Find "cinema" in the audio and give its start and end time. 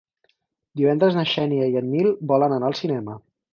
2.83-3.23